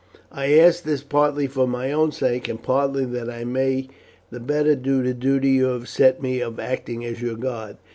I 0.31 0.57
ask 0.57 0.81
this 0.83 1.03
partly 1.03 1.45
for 1.45 1.67
my 1.67 1.91
own 1.91 2.11
sake, 2.11 2.49
and 2.49 2.59
partly 2.59 3.05
that 3.05 3.29
I 3.29 3.43
may 3.43 3.87
the 4.31 4.39
better 4.39 4.75
do 4.75 5.03
the 5.03 5.13
duty 5.13 5.49
you 5.51 5.65
have 5.65 5.87
set 5.87 6.23
me 6.23 6.41
of 6.41 6.59
acting 6.59 7.05
as 7.05 7.21
your 7.21 7.35
guard. 7.35 7.77